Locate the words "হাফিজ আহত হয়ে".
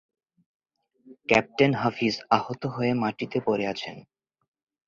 1.75-2.91